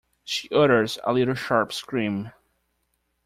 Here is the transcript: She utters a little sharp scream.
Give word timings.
She 0.23 0.49
utters 0.49 0.97
a 1.03 1.13
little 1.13 1.35
sharp 1.35 1.71
scream. 1.71 2.31